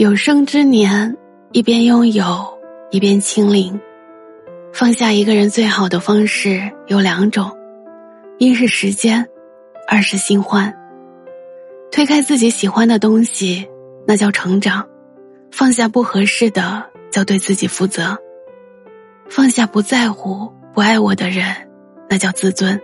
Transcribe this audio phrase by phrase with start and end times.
[0.00, 1.14] 有生之年，
[1.52, 2.24] 一边拥有，
[2.90, 3.78] 一边清零。
[4.72, 7.54] 放下一个人最好的方式有两种：
[8.38, 9.28] 一是时间，
[9.86, 10.74] 二是新欢。
[11.92, 13.68] 推开自己喜欢的东西，
[14.06, 14.82] 那叫成长；
[15.52, 18.16] 放下不合适的，叫对自己负责。
[19.28, 21.44] 放下不在乎、不爱我的人，
[22.08, 22.80] 那叫自尊。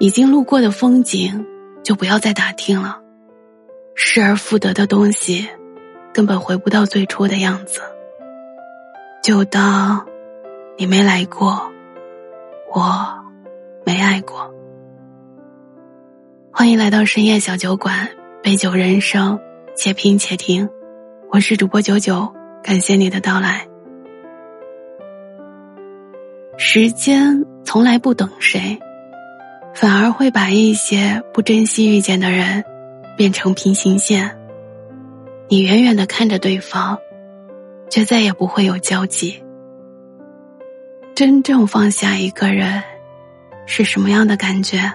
[0.00, 1.46] 已经路过的风景，
[1.84, 2.98] 就不要再打听了。
[3.94, 5.48] 失而复得的东西。
[6.12, 7.80] 根本回不到最初的样子，
[9.22, 10.06] 就当
[10.76, 11.72] 你没来过，
[12.72, 12.82] 我
[13.84, 14.52] 没爱过。
[16.52, 18.10] 欢迎来到深夜小酒馆，
[18.42, 19.40] 杯酒人生，
[19.74, 20.68] 且品且听。
[21.30, 22.30] 我是主播九九，
[22.62, 23.66] 感谢你的到来。
[26.58, 28.78] 时间从来不等谁，
[29.74, 32.62] 反而会把一些不珍惜遇见的人
[33.16, 34.38] 变成平行线。
[35.48, 36.98] 你远远的看着对方，
[37.90, 39.42] 却再也不会有交集。
[41.14, 42.82] 真正放下一个人，
[43.66, 44.92] 是什么样的感觉？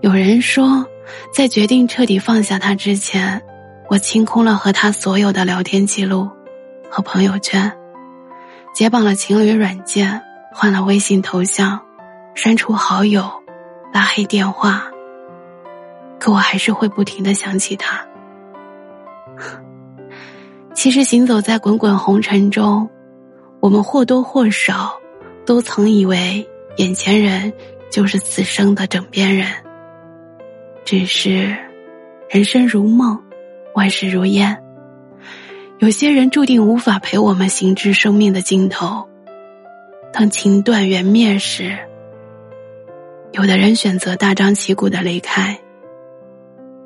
[0.00, 0.86] 有人说，
[1.32, 3.42] 在决定彻底放下他之前，
[3.88, 6.28] 我清空了和他所有的聊天记录
[6.90, 7.70] 和朋友圈，
[8.74, 10.22] 解绑了情侣软件，
[10.54, 11.78] 换了微信头像，
[12.34, 13.30] 删除好友，
[13.92, 14.84] 拉黑电话。
[16.18, 18.02] 可我还是会不停的想起他。
[20.74, 22.88] 其实，行走在滚滚红尘中，
[23.60, 24.98] 我们或多或少
[25.44, 27.52] 都曾以为眼前人
[27.90, 29.46] 就是此生的枕边人。
[30.84, 31.54] 只是，
[32.28, 33.20] 人生如梦，
[33.74, 34.56] 万事如烟。
[35.78, 39.06] 有些人注定无法陪我们行至生命的尽头。
[40.12, 41.76] 当情断缘灭时，
[43.32, 45.58] 有的人选择大张旗鼓的离开，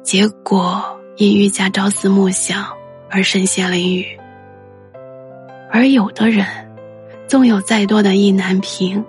[0.02, 0.92] 结果。
[1.19, 2.66] 因愈加朝思暮想
[3.11, 4.19] 而身陷囹圄，
[5.71, 6.47] 而有的人，
[7.29, 9.05] 纵有再多的意难平，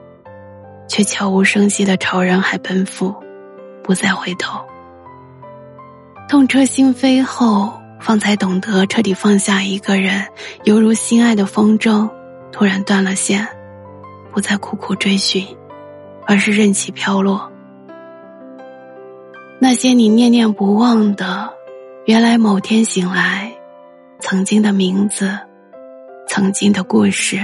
[0.88, 3.14] 却悄无声息的朝人海奔赴，
[3.84, 4.60] 不再回头。
[6.30, 10.26] 痛彻心扉后，方才懂得彻底放下一个人，
[10.64, 12.10] 犹如心爱的风筝
[12.52, 13.48] 突然断了线，
[14.32, 15.46] 不再苦苦追寻，
[16.26, 17.52] 而是任其飘落。
[19.60, 21.54] 那些你念念不忘的。
[22.06, 23.52] 原来某天醒来，
[24.20, 25.38] 曾经的名字，
[26.28, 27.40] 曾经的故事，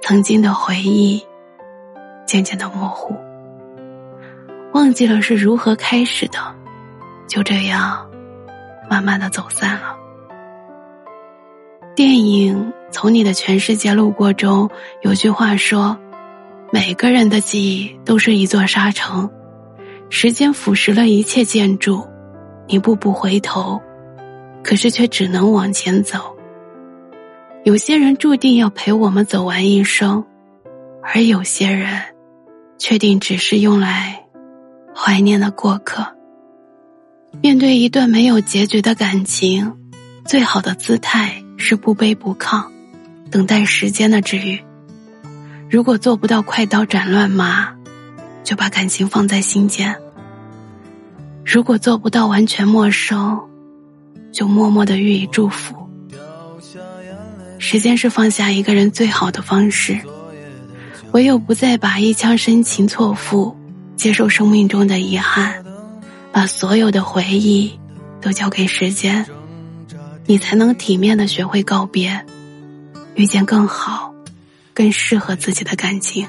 [0.00, 1.20] 曾经的回忆，
[2.24, 3.14] 渐渐的模糊，
[4.72, 6.38] 忘记了是如何开始的，
[7.26, 8.08] 就这样，
[8.88, 9.96] 慢慢的走散了。
[11.96, 14.70] 电影《从你的全世界路过》中
[15.02, 15.98] 有句话说
[16.70, 19.28] ：“每个人的记忆都是一座沙城，
[20.10, 22.06] 时间腐蚀了一切建筑。”
[22.68, 23.80] 你步步回头，
[24.66, 26.36] 可是却只能往前走。
[27.62, 30.24] 有些人注定要陪我们走完一生，
[31.04, 32.02] 而有些人，
[32.76, 34.24] 确定只是用来
[34.92, 36.04] 怀念的过客。
[37.40, 39.72] 面对一段没有结局的感情，
[40.24, 42.64] 最好的姿态是不卑不亢，
[43.30, 44.60] 等待时间的治愈。
[45.70, 47.72] 如果做不到快刀斩乱麻，
[48.42, 49.94] 就把感情放在心间。
[51.44, 53.40] 如果做不到完全陌生，
[54.32, 55.74] 就默默的予以祝福。
[57.58, 59.98] 时间是放下一个人最好的方式，
[61.12, 63.56] 唯有不再把一腔深情错付，
[63.96, 65.64] 接受生命中的遗憾，
[66.32, 67.78] 把所有的回忆
[68.20, 69.26] 都交给时间，
[70.26, 72.24] 你才能体面的学会告别，
[73.14, 74.14] 遇见更好、
[74.74, 76.26] 更适合自己的感情。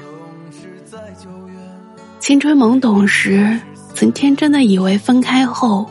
[2.18, 3.58] 青春懵懂时。
[3.94, 5.90] 曾天真的以为分开后，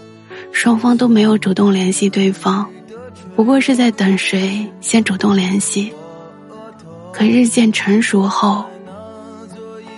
[0.57, 2.68] 双方都没有主动联系对方，
[3.35, 5.94] 不过是在等谁先主动联系。
[7.13, 8.66] 可日渐成熟后，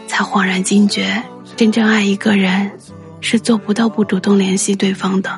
[0.05, 1.23] 才恍然惊觉，
[1.55, 2.69] 真正爱一个人，
[3.21, 5.31] 是做不到不主动联系对方的。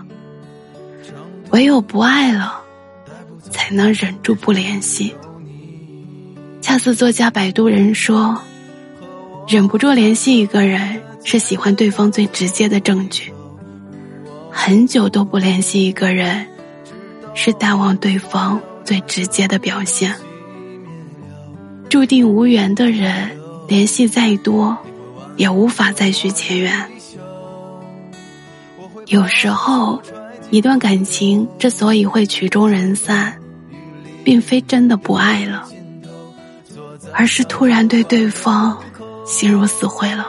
[1.52, 2.60] 唯有不爱了，
[3.52, 5.14] 才能忍住不联系。
[6.62, 8.36] 恰似作家摆渡人说
[9.48, 13.32] ：“忍不住联系一个人。”是喜欢对方最直接的证据。
[14.52, 16.46] 很久都不联系一个人，
[17.34, 20.14] 是淡忘对方最直接的表现。
[21.90, 23.32] 注定无缘的人，
[23.68, 24.78] 联系再多，
[25.36, 26.74] 也无法再续前缘。
[29.08, 30.02] 有时候，
[30.52, 33.38] 一段感情之所以会曲终人散，
[34.24, 35.68] 并非真的不爱了，
[37.14, 38.78] 而是突然对对方
[39.26, 40.28] 心如死灰了。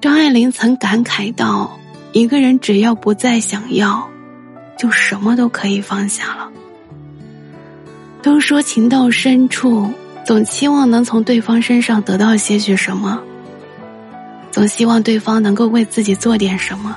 [0.00, 1.78] 张爱玲曾感慨道
[2.12, 4.08] ：“一个人只要不再想要，
[4.76, 6.50] 就什么都可以放下了。
[8.22, 9.88] 都说情到深处，
[10.26, 13.20] 总期望能从对方身上得到些许什么，
[14.50, 16.96] 总希望对方能够为自己做点什么。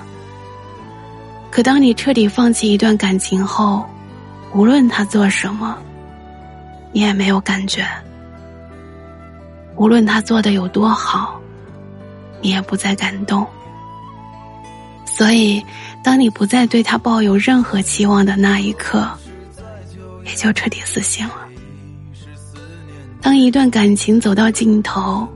[1.51, 3.86] 可当你彻底放弃一段感情后，
[4.54, 5.77] 无论他做什么，
[6.92, 7.83] 你也没有感觉；
[9.75, 11.39] 无论他做的有多好，
[12.42, 13.45] 你也不再感动。
[15.15, 15.63] 所以，
[16.04, 19.07] 当你不再对他抱有任何期望的那一刻，
[20.25, 21.36] 也就彻底死心了。
[23.21, 25.27] 当一段感情走到尽头，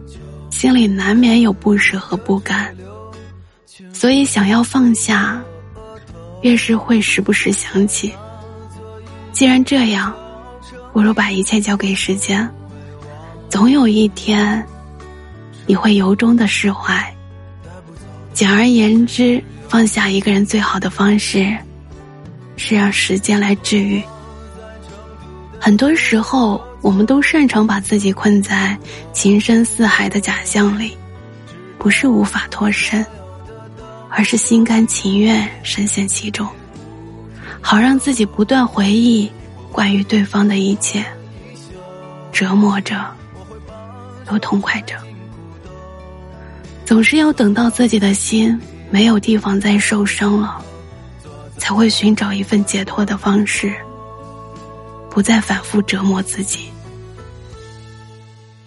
[0.50, 2.76] 心里难免有不舍和不甘，
[3.94, 5.42] 所以想要放下，
[6.42, 8.12] 越是会时不时想起。
[9.32, 10.14] 既然这样，
[10.92, 12.50] 不如把一切交给时间，
[13.48, 14.66] 总有一天，
[15.68, 17.16] 你会由衷的释怀。
[18.38, 19.44] 简而言之。
[19.68, 21.54] 放下一个人最好的方式，
[22.56, 24.02] 是让时间来治愈。
[25.60, 28.78] 很多时候，我们都擅长把自己困在
[29.12, 30.96] 情深似海的假象里，
[31.78, 33.06] 不是无法脱身，
[34.10, 36.48] 而是心甘情愿深陷其中，
[37.60, 39.30] 好让自己不断回忆
[39.70, 41.04] 关于对方的一切，
[42.32, 43.04] 折磨着，
[44.32, 44.96] 又痛快着。
[46.88, 48.60] 总是要等到自己的心。
[48.90, 50.64] 没有地方再受伤了，
[51.58, 53.76] 才会寻找一份解脱的方式，
[55.10, 56.70] 不再反复折磨自己。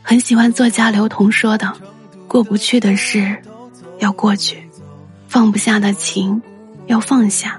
[0.03, 1.73] 很喜欢作家刘同说的
[2.29, 3.35] ：“过不去的事
[3.99, 4.63] 要过去，
[5.27, 6.43] 放不下的情
[6.87, 7.59] 要放下，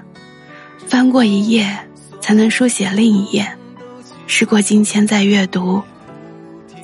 [0.86, 1.76] 翻过一页
[2.20, 3.44] 才能书写另一页，
[4.28, 5.82] 时过境迁再阅读，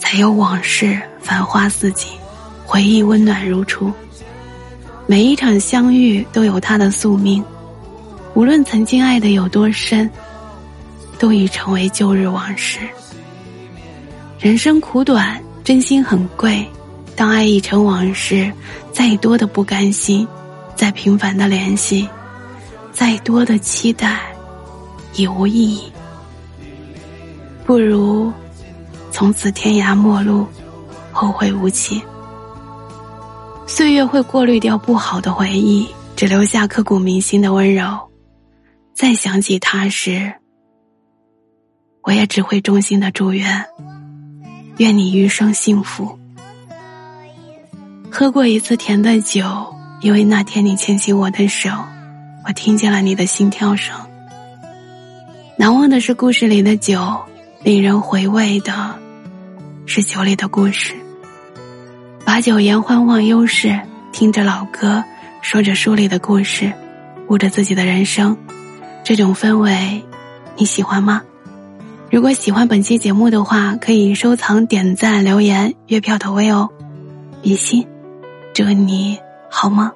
[0.00, 2.10] 才有往事繁花似锦，
[2.68, 3.90] 回忆温暖如初。”
[5.10, 7.42] 每一场相遇都有它的宿命，
[8.34, 10.08] 无论曾经爱的有多深，
[11.18, 12.80] 都已成为旧日往事。
[14.38, 16.62] 人生苦短，真心很贵。
[17.16, 18.52] 当爱已成往事，
[18.92, 20.28] 再多的不甘心，
[20.76, 22.06] 再频繁的联系，
[22.92, 24.20] 再多的期待，
[25.14, 25.90] 已无意义。
[27.64, 28.30] 不如
[29.10, 30.46] 从此天涯陌路，
[31.12, 32.02] 后会无期。
[33.68, 35.86] 岁月会过滤掉不好的回忆，
[36.16, 38.10] 只留下刻骨铭心的温柔。
[38.94, 40.32] 再想起他时，
[42.02, 43.62] 我也只会衷心的祝愿，
[44.78, 46.18] 愿你余生幸福。
[48.10, 49.44] 喝过一次甜的酒，
[50.00, 51.68] 因为那天你牵起我的手，
[52.46, 53.94] 我听见了你的心跳声。
[55.58, 57.20] 难忘的是故事里的酒，
[57.62, 58.98] 令人回味的
[59.84, 60.94] 是酒里的故事。
[62.28, 63.80] 把酒言欢，忘忧事。
[64.12, 65.02] 听着老歌，
[65.40, 66.70] 说着书里的故事，
[67.28, 68.36] 悟着自己的人生，
[69.02, 70.04] 这种氛围，
[70.58, 71.22] 你喜欢吗？
[72.10, 76.68] 如果喜欢本期节目的话，可以收藏、点赞、留言、月票投喂哦。
[77.40, 77.86] 比心，
[78.52, 79.18] 祝你
[79.50, 79.90] 好吗？